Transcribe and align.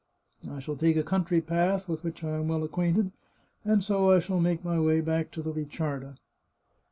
I 0.49 0.57
shall 0.57 0.77
take 0.77 0.97
a 0.97 1.03
country 1.03 1.41
path 1.41 1.87
with 1.87 2.03
which 2.03 2.23
I 2.23 2.39
am 2.39 2.47
well 2.47 2.63
acquainted, 2.63 3.11
and 3.63 3.83
so 3.83 4.09
I 4.09 4.17
shall 4.17 4.39
make 4.39 4.65
my 4.65 4.79
way 4.79 4.99
back 4.99 5.29
to 5.33 5.43
the 5.43 5.53
Ricciarda." 5.53 6.15